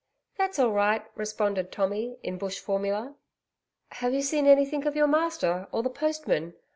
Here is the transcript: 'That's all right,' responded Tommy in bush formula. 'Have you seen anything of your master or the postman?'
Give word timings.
'That's 0.35 0.57
all 0.57 0.71
right,' 0.71 1.05
responded 1.13 1.71
Tommy 1.71 2.17
in 2.23 2.39
bush 2.39 2.57
formula. 2.57 3.13
'Have 3.91 4.15
you 4.15 4.23
seen 4.23 4.47
anything 4.47 4.87
of 4.87 4.95
your 4.95 5.05
master 5.05 5.67
or 5.71 5.83
the 5.83 5.91
postman?' 5.91 6.55